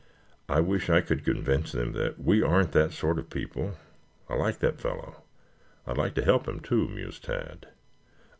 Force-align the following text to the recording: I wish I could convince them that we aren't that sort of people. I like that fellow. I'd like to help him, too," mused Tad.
I 0.49 0.61
wish 0.61 0.89
I 0.89 1.01
could 1.01 1.23
convince 1.23 1.73
them 1.73 1.91
that 1.93 2.17
we 2.19 2.41
aren't 2.41 2.71
that 2.71 2.91
sort 2.91 3.19
of 3.19 3.29
people. 3.29 3.75
I 4.29 4.35
like 4.35 4.57
that 4.57 4.81
fellow. 4.81 5.21
I'd 5.85 5.99
like 5.99 6.15
to 6.15 6.25
help 6.25 6.47
him, 6.47 6.59
too," 6.59 6.87
mused 6.87 7.23
Tad. 7.25 7.67